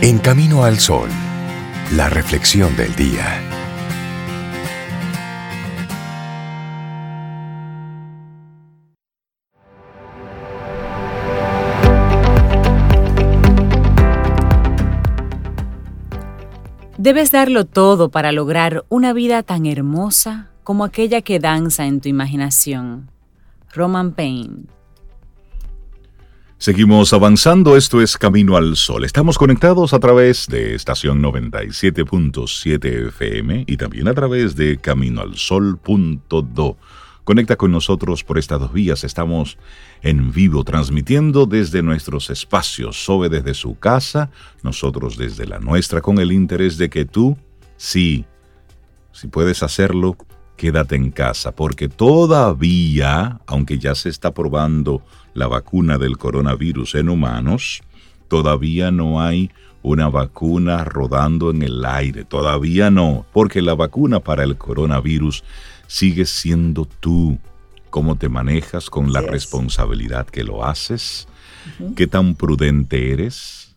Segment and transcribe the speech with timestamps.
[0.00, 1.08] En Camino al Sol,
[1.96, 3.42] la reflexión del día.
[16.96, 22.08] Debes darlo todo para lograr una vida tan hermosa como aquella que danza en tu
[22.08, 23.10] imaginación.
[23.74, 24.77] Roman Payne.
[26.60, 29.04] Seguimos avanzando, esto es Camino al Sol.
[29.04, 36.76] Estamos conectados a través de estación 97.7 FM y también a través de caminoalsol.do.
[37.22, 39.04] Conecta con nosotros por estas dos vías.
[39.04, 39.56] Estamos
[40.02, 43.04] en vivo transmitiendo desde nuestros espacios.
[43.04, 44.32] Sobe desde su casa,
[44.64, 47.38] nosotros desde la nuestra, con el interés de que tú,
[47.76, 48.24] sí,
[49.12, 50.16] si puedes hacerlo,
[50.58, 57.08] quédate en casa, porque todavía, aunque ya se está probando la vacuna del coronavirus en
[57.08, 57.80] humanos,
[58.28, 59.50] todavía no hay
[59.82, 65.44] una vacuna rodando en el aire, todavía no, porque la vacuna para el coronavirus
[65.86, 67.38] sigue siendo tú,
[67.88, 71.28] cómo te manejas con la responsabilidad que lo haces,
[71.94, 73.67] qué tan prudente eres.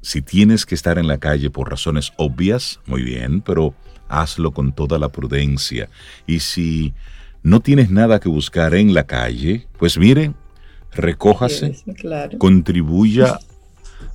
[0.00, 3.74] Si tienes que estar en la calle por razones obvias, muy bien, pero
[4.08, 5.88] hazlo con toda la prudencia.
[6.26, 6.94] Y si
[7.42, 10.32] no tienes nada que buscar en la calle, pues mire,
[10.92, 11.76] recójase,
[12.38, 13.38] contribuya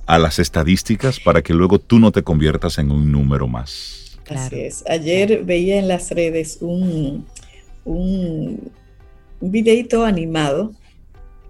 [0.06, 4.18] a las estadísticas para que luego tú no te conviertas en un número más.
[4.28, 4.84] Así es.
[4.88, 7.26] Ayer veía en las redes un,
[7.84, 8.70] un,
[9.40, 10.72] videito animado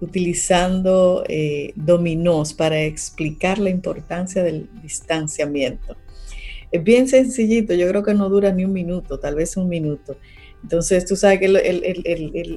[0.01, 5.95] utilizando eh, dominós para explicar la importancia del distanciamiento.
[6.71, 10.17] Es bien sencillito, yo creo que no dura ni un minuto, tal vez un minuto.
[10.61, 11.47] Entonces, tú sabes que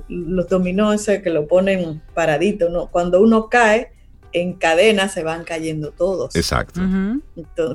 [0.09, 2.91] los dominós que lo ponen paradito, ¿no?
[2.91, 3.93] cuando uno cae,
[4.33, 6.35] en cadena se van cayendo todos.
[6.37, 6.81] Exacto.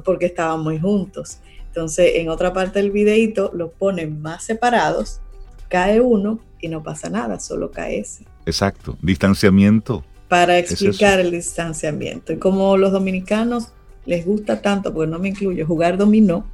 [0.03, 1.39] porque estaban muy juntos.
[1.67, 5.21] Entonces, en otra parte del videito lo ponen más separados,
[5.69, 8.25] cae uno y no pasa nada, solo cae ese.
[8.45, 10.03] Exacto, distanciamiento.
[10.27, 12.33] Para explicar el distanciamiento.
[12.33, 13.69] Y como los dominicanos
[14.05, 16.45] les gusta tanto, porque no me incluyo, jugar dominó,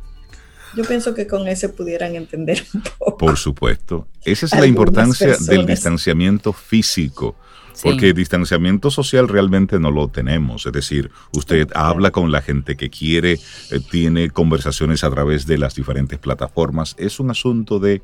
[0.75, 3.17] yo pienso que con ese pudieran entender un poco.
[3.17, 4.07] Por supuesto.
[4.23, 7.35] Esa es la importancia del distanciamiento físico.
[7.81, 10.65] Porque distanciamiento social realmente no lo tenemos.
[10.65, 13.39] Es decir, usted habla con la gente que quiere,
[13.71, 16.95] eh, tiene conversaciones a través de las diferentes plataformas.
[16.97, 18.01] Es un asunto de,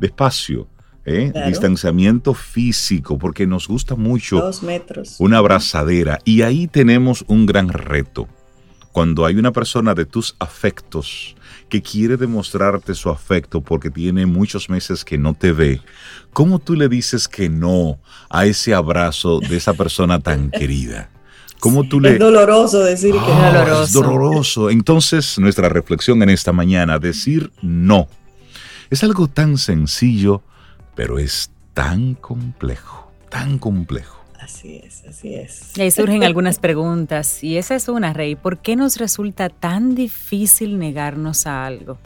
[0.00, 0.66] espacio.
[1.04, 1.32] ¿Eh?
[1.46, 5.16] Distanciamiento físico, porque nos gusta mucho Dos metros.
[5.18, 6.18] una abrazadera.
[6.24, 8.28] Y ahí tenemos un gran reto
[8.92, 11.34] cuando hay una persona de tus afectos
[11.68, 15.80] que quiere demostrarte su afecto porque tiene muchos meses que no te ve,
[16.34, 17.98] ¿cómo tú le dices que no
[18.28, 21.08] a ese abrazo de esa persona tan querida?
[21.58, 22.14] ¿Cómo tú le...
[22.14, 23.82] Es doloroso decir que es ah, doloroso.
[23.84, 24.70] Es doloroso.
[24.70, 28.08] Entonces, nuestra reflexión en esta mañana, decir no.
[28.90, 30.42] Es algo tan sencillo,
[30.94, 34.22] pero es tan complejo, tan complejo.
[34.40, 35.76] Así es, así es.
[35.76, 38.34] Y ahí surgen algunas preguntas, y esa es una, Rey.
[38.34, 41.98] ¿Por qué nos resulta tan difícil negarnos a algo?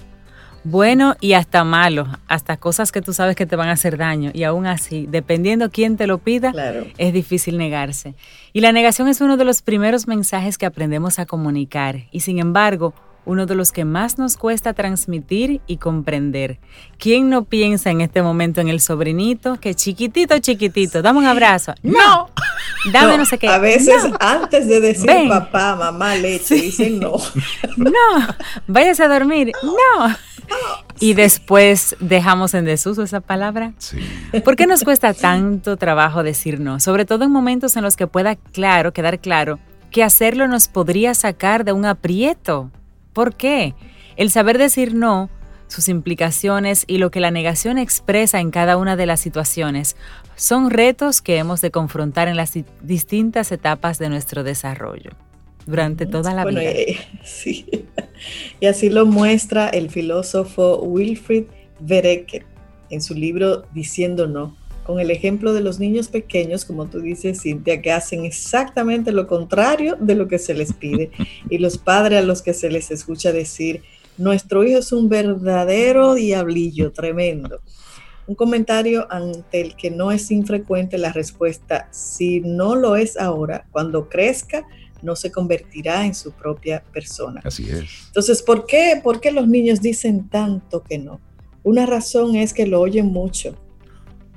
[0.63, 4.33] Bueno y hasta malo, hasta cosas que tú sabes que te van a hacer daño,
[4.35, 6.53] y aún así, dependiendo quién te lo pida,
[6.99, 8.15] es difícil negarse.
[8.53, 12.39] Y la negación es uno de los primeros mensajes que aprendemos a comunicar, y sin
[12.39, 12.95] embargo,
[13.27, 16.59] uno de los que más nos cuesta transmitir y comprender.
[16.99, 21.75] ¿Quién no piensa en este momento en el sobrinito que chiquitito, chiquitito, dame un abrazo?
[21.83, 22.31] No,
[22.93, 23.49] dame no, sé qué.
[23.49, 27.17] A veces antes de decir papá, mamá, leche, dicen no.
[27.77, 28.27] No,
[28.67, 29.53] váyase a dormir.
[29.63, 30.17] No.
[31.01, 33.73] Y después dejamos en desuso esa palabra.
[33.79, 33.99] Sí.
[34.45, 36.79] ¿Por qué nos cuesta tanto trabajo decir no?
[36.81, 39.59] Sobre todo en momentos en los que pueda claro, quedar claro
[39.91, 42.71] que hacerlo nos podría sacar de un aprieto
[43.17, 43.73] ¿Por qué?
[44.17, 45.31] El saber decir no,
[45.69, 49.97] sus implicaciones y lo que la negación expresa en cada una de las situaciones
[50.35, 55.13] son retos que hemos de confrontar en las distintas etapas de nuestro desarrollo
[55.65, 56.63] durante toda la vida.
[56.63, 57.89] Eh, sí.
[58.61, 61.45] Y así lo muestra el filósofo Wilfried
[61.81, 62.45] Vereke
[62.91, 64.55] en su libro Diciendo No
[64.87, 69.27] con el ejemplo de los niños pequeños, como tú dices, Cintia, que hacen exactamente lo
[69.27, 71.11] contrario de lo que se les pide.
[71.51, 73.83] Y los padres a los que se les escucha decir,
[74.17, 77.61] nuestro hijo es un verdadero diablillo tremendo.
[78.27, 83.67] Un comentario ante el que no es infrecuente la respuesta, si no lo es ahora,
[83.71, 84.67] cuando crezca,
[85.03, 87.41] no se convertirá en su propia persona.
[87.45, 88.07] Así es.
[88.09, 91.21] Entonces, ¿por qué, ¿por qué los niños dicen tanto que no?
[91.63, 93.57] Una razón es que lo oyen mucho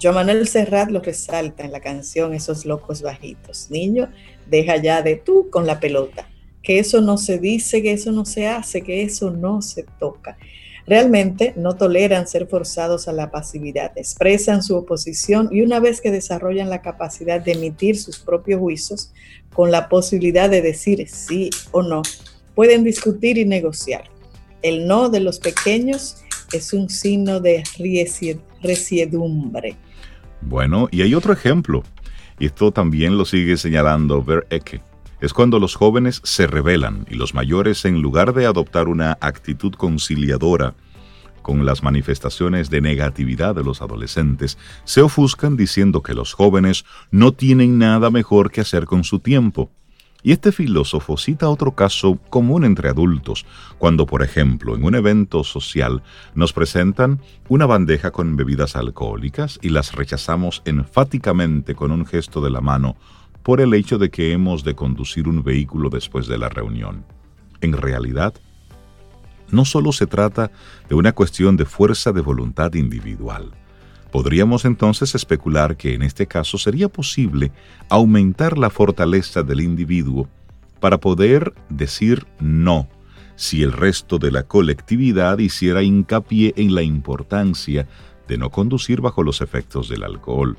[0.01, 3.69] Joan Manuel Serrat lo resalta en la canción Esos locos bajitos.
[3.69, 4.09] Niño,
[4.47, 6.27] deja ya de tú con la pelota.
[6.61, 10.37] que eso no se dice, que eso no se hace, que eso no se toca.
[10.85, 16.11] Realmente no toleran ser forzados a la pasividad, expresan su oposición y una vez que
[16.11, 19.11] desarrollan la capacidad de emitir sus propios juicios
[19.53, 22.01] con la posibilidad de decir sí o no,
[22.55, 24.03] pueden discutir y negociar.
[24.61, 26.17] El no de los pequeños
[26.51, 27.63] es un signo de
[28.61, 29.77] resiedumbre.
[30.41, 31.83] Bueno, y hay otro ejemplo,
[32.39, 34.81] y esto también lo sigue señalando Ver Ecke.
[35.21, 39.73] Es cuando los jóvenes se rebelan y los mayores, en lugar de adoptar una actitud
[39.73, 40.75] conciliadora
[41.41, 47.33] con las manifestaciones de negatividad de los adolescentes, se ofuscan diciendo que los jóvenes no
[47.33, 49.71] tienen nada mejor que hacer con su tiempo
[50.21, 53.45] y este filósofo cita otro caso común entre adultos,
[53.77, 56.03] cuando por ejemplo en un evento social
[56.35, 62.49] nos presentan una bandeja con bebidas alcohólicas y las rechazamos enfáticamente con un gesto de
[62.49, 62.97] la mano
[63.43, 67.05] por el hecho de que hemos de conducir un vehículo después de la reunión.
[67.61, 68.33] En realidad,
[69.51, 70.51] no solo se trata
[70.87, 73.51] de una cuestión de fuerza de voluntad individual,
[74.11, 77.51] Podríamos entonces especular que en este caso sería posible
[77.89, 80.27] aumentar la fortaleza del individuo
[80.79, 82.87] para poder decir no
[83.35, 87.87] si el resto de la colectividad hiciera hincapié en la importancia
[88.27, 90.57] de no conducir bajo los efectos del alcohol.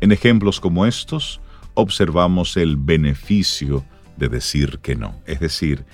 [0.00, 1.40] En ejemplos como estos,
[1.74, 3.84] observamos el beneficio
[4.16, 5.84] de decir que no, es decir,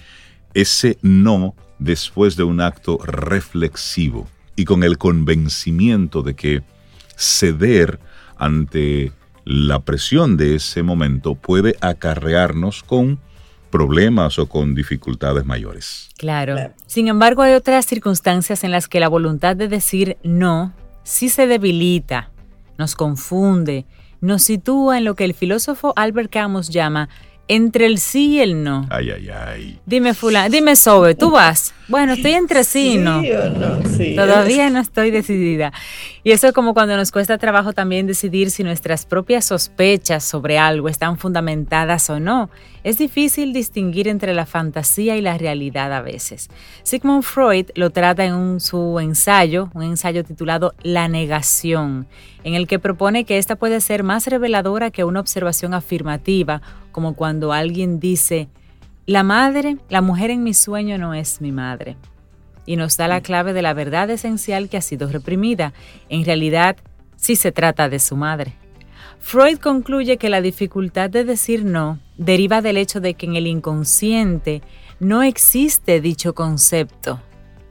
[0.55, 4.27] ese no después de un acto reflexivo
[4.57, 6.63] y con el convencimiento de que
[7.17, 7.99] ceder
[8.37, 9.13] ante
[9.45, 13.19] la presión de ese momento puede acarrearnos con
[13.71, 16.09] problemas o con dificultades mayores.
[16.17, 16.57] Claro.
[16.87, 20.73] Sin embargo, hay otras circunstancias en las que la voluntad de decir no
[21.03, 22.31] sí se debilita,
[22.79, 23.87] nos confunde,
[24.21, 27.09] nos sitúa en lo que el filósofo Albert Camus llama
[27.49, 28.87] entre el sí y el no.
[28.91, 29.79] Ay, ay, ay.
[29.87, 31.75] Dime, fulano, dime, Sobe, ¿tú vas?
[31.89, 33.23] Bueno, estoy entre sí y no.
[34.17, 35.73] Todavía no estoy decidida.
[36.25, 40.59] Y eso es como cuando nos cuesta trabajo también decidir si nuestras propias sospechas sobre
[40.59, 42.51] algo están fundamentadas o no.
[42.83, 46.49] Es difícil distinguir entre la fantasía y la realidad a veces.
[46.83, 52.09] Sigmund Freud lo trata en su ensayo, un ensayo titulado La negación,
[52.43, 56.63] en el que propone que esta puede ser más reveladora que una observación afirmativa,
[56.97, 58.49] como cuando alguien dice,
[59.05, 61.99] la madre, la mujer en mi sueño no es mi madre.
[62.65, 65.75] Y nos da la clave de la verdad esencial que ha sido reprimida.
[66.09, 66.79] En realidad,
[67.17, 68.55] sí se trata de su madre.
[69.21, 73.47] Freud concluye que la dificultad de decir no deriva del hecho de que en el
[73.47, 74.63] inconsciente
[74.99, 77.21] no existe dicho concepto.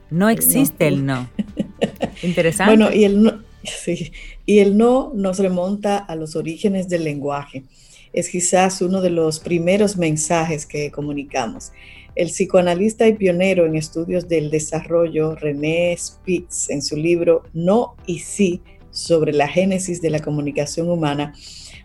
[0.08, 1.28] No existe el no.
[2.22, 2.76] Interesante.
[2.76, 3.42] Bueno, y el no,
[4.46, 7.64] y el no nos remonta a los orígenes del lenguaje
[8.12, 11.72] es quizás uno de los primeros mensajes que comunicamos.
[12.14, 18.20] El psicoanalista y pionero en estudios del desarrollo, René Spitz, en su libro No y
[18.20, 21.34] Sí sobre la génesis de la comunicación humana,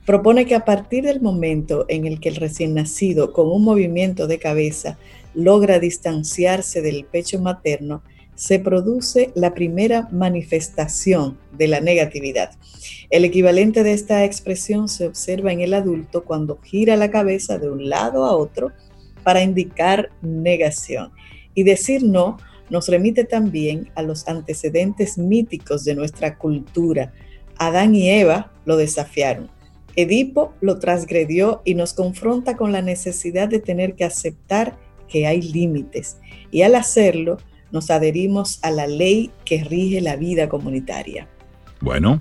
[0.05, 4.27] propone que a partir del momento en el que el recién nacido, con un movimiento
[4.27, 4.97] de cabeza,
[5.33, 8.01] logra distanciarse del pecho materno,
[8.41, 12.49] se produce la primera manifestación de la negatividad.
[13.11, 17.69] El equivalente de esta expresión se observa en el adulto cuando gira la cabeza de
[17.69, 18.71] un lado a otro
[19.23, 21.11] para indicar negación.
[21.53, 22.37] Y decir no
[22.71, 27.13] nos remite también a los antecedentes míticos de nuestra cultura.
[27.59, 29.51] Adán y Eva lo desafiaron.
[29.95, 35.43] Edipo lo transgredió y nos confronta con la necesidad de tener que aceptar que hay
[35.43, 36.17] límites.
[36.49, 37.37] Y al hacerlo,
[37.71, 41.27] nos adherimos a la ley que rige la vida comunitaria.
[41.79, 42.19] Bueno,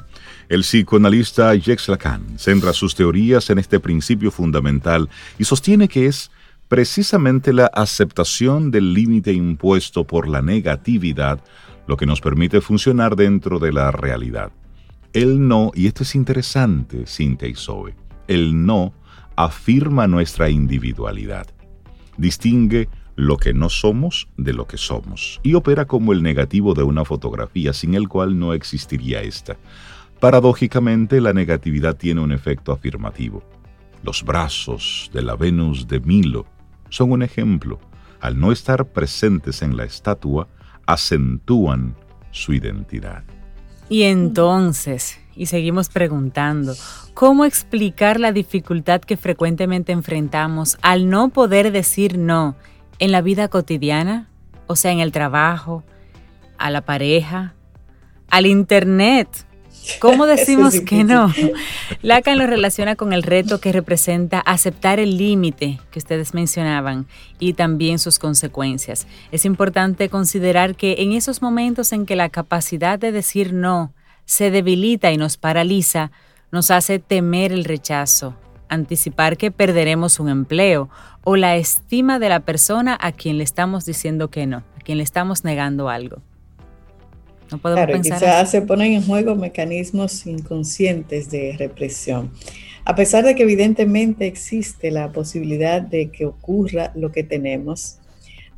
[0.48, 6.30] el psicoanalista Jacques Lacan centra sus teorías en este principio fundamental y sostiene que es
[6.68, 11.40] precisamente la aceptación del límite impuesto por la negatividad
[11.86, 14.52] lo que nos permite funcionar dentro de la realidad.
[15.12, 17.96] El no, y esto es interesante, Cintia y Zoe,
[18.28, 18.94] el no
[19.34, 21.48] afirma nuestra individualidad.
[22.16, 22.88] Distingue
[23.20, 27.04] lo que no somos de lo que somos y opera como el negativo de una
[27.04, 29.58] fotografía sin el cual no existiría esta.
[30.20, 33.42] Paradójicamente, la negatividad tiene un efecto afirmativo.
[34.02, 36.46] Los brazos de la Venus de Milo
[36.88, 37.78] son un ejemplo.
[38.20, 40.48] Al no estar presentes en la estatua,
[40.86, 41.94] acentúan
[42.30, 43.22] su identidad.
[43.90, 46.74] Y entonces, y seguimos preguntando,
[47.12, 52.56] ¿cómo explicar la dificultad que frecuentemente enfrentamos al no poder decir no
[53.00, 54.28] en la vida cotidiana,
[54.66, 55.82] o sea, en el trabajo,
[56.58, 57.54] a la pareja,
[58.28, 59.46] al internet,
[59.98, 61.32] ¿Cómo decimos que no?
[62.02, 67.06] Lacan lo relaciona con el reto que representa aceptar el límite que ustedes mencionaban
[67.38, 69.06] y también sus consecuencias.
[69.32, 73.92] Es importante considerar que en esos momentos en que la capacidad de decir no
[74.24, 76.12] se debilita y nos paraliza,
[76.52, 78.36] nos hace temer el rechazo,
[78.70, 80.88] anticipar que perderemos un empleo
[81.22, 84.98] o la estima de la persona a quien le estamos diciendo que no, a quien
[84.98, 86.22] le estamos negando algo.
[87.50, 92.30] No podemos claro, quizás se ponen en juego mecanismos inconscientes de represión.
[92.84, 97.98] A pesar de que evidentemente existe la posibilidad de que ocurra lo que tenemos,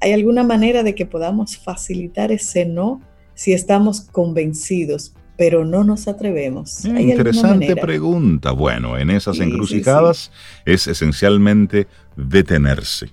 [0.00, 3.00] ¿hay alguna manera de que podamos facilitar ese no
[3.35, 6.85] si estamos convencidos, pero no nos atrevemos?
[6.85, 8.53] Mm, interesante pregunta.
[8.53, 10.31] Bueno, en esas encrucijadas
[10.65, 13.11] es esencialmente detenerse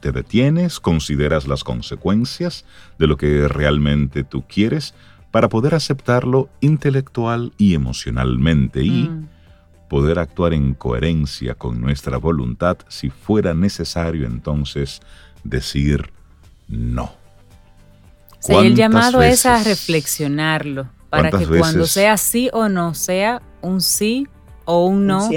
[0.00, 2.64] te detienes, consideras las consecuencias
[2.98, 4.94] de lo que realmente tú quieres
[5.30, 9.28] para poder aceptarlo intelectual y emocionalmente y mm.
[9.90, 15.02] poder actuar en coherencia con nuestra voluntad si fuera necesario entonces
[15.44, 16.10] decir
[16.66, 17.12] no.
[18.48, 24.26] el llamado es a reflexionarlo para que cuando sea sí o no sea un sí
[24.64, 25.28] o un no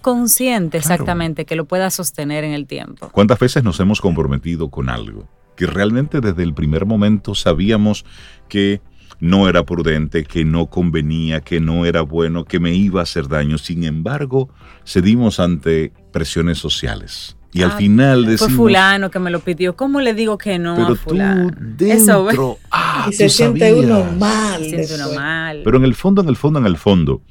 [0.00, 3.10] consciente, exactamente, que lo pueda sostener en el tiempo.
[3.10, 8.06] ¿Cuántas veces nos hemos comprometido con algo que realmente desde el primer momento sabíamos
[8.48, 8.80] que
[9.20, 13.28] no era prudente, que no convenía, que no era bueno, que me iba a hacer
[13.28, 13.58] daño?
[13.58, 14.48] Sin embargo,
[14.86, 17.37] cedimos ante presiones sociales.
[17.52, 18.52] Y al ah, final decimos...
[18.52, 19.74] Fue fulano que me lo pidió.
[19.74, 21.50] ¿Cómo le digo que no pero a fulano?
[21.78, 24.62] Tú dentro, ah, y se siente uno mal.
[24.62, 25.62] Se siente uno mal.
[25.64, 27.22] Pero en el fondo, en el fondo, en el fondo,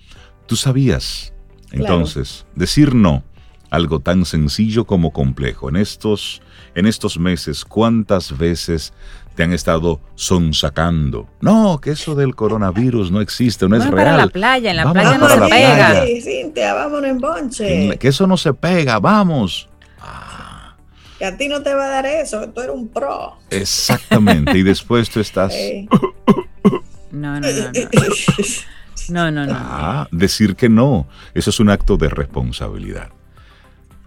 [0.48, 1.34] tú sabías
[1.72, 3.24] entonces, decir no,
[3.70, 5.70] algo tan sencillo como complejo.
[5.70, 6.42] En estos,
[6.76, 8.94] en estos meses, ¿cuántas veces
[9.36, 11.28] te han estado sonsacando?
[11.42, 13.96] No, que eso del coronavirus no existe, no es real.
[13.96, 16.06] Para la playa, en la playa no se pega.
[16.06, 17.98] Sí, Cintia, vámonos en bonche.
[18.00, 19.70] que eso no se pega, vamos.
[21.18, 23.38] Que a ti no te va a dar eso, tú eres un pro.
[23.50, 25.54] Exactamente, y después tú estás...
[27.12, 27.42] no, no.
[27.42, 27.50] no.
[27.50, 27.72] no.
[29.10, 29.54] No, no, no.
[29.56, 33.10] Ah, decir que no, eso es un acto de responsabilidad.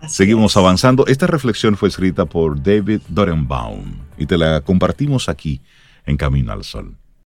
[0.09, 1.07] Seguimos avanzando.
[1.07, 5.61] Esta reflexión fue escrita por David Dorenbaum y te la compartimos aquí
[6.07, 6.97] en Camino al Sol.